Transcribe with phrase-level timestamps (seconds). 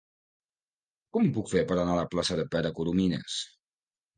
[1.17, 3.37] Com ho puc fer per anar a la plaça de Pere Coromines?